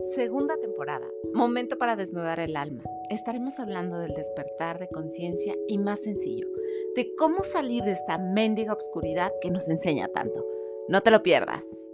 Segunda 0.00 0.56
temporada. 0.58 1.08
Momento 1.34 1.76
para 1.76 1.96
desnudar 1.96 2.38
el 2.38 2.56
alma. 2.56 2.84
Estaremos 3.10 3.58
hablando 3.58 3.98
del 3.98 4.14
despertar 4.14 4.78
de 4.78 4.88
conciencia 4.88 5.56
y 5.66 5.76
más 5.78 6.00
sencillo, 6.00 6.46
de 6.94 7.12
cómo 7.16 7.42
salir 7.42 7.82
de 7.82 7.92
esta 7.92 8.16
mendiga 8.16 8.72
obscuridad 8.72 9.32
que 9.40 9.50
nos 9.50 9.68
enseña 9.68 10.08
tanto. 10.08 10.46
No 10.88 11.02
te 11.02 11.10
lo 11.10 11.22
pierdas. 11.24 11.87